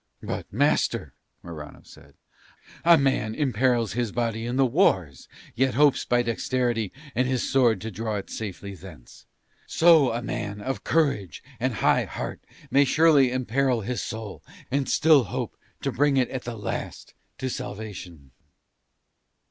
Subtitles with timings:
[0.23, 1.13] "But, master,"
[1.43, 2.15] Morano said,
[2.83, 7.79] "a man imperils his body in the wars yet hopes by dexterity and his sword
[7.81, 9.27] to draw it safely thence:
[9.67, 14.41] so a man of courage and high heart may surely imperil his soul
[14.71, 18.31] and still hope to bring it at the last to salvation."